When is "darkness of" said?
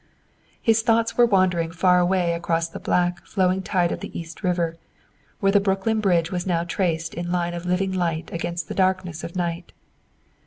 8.73-9.35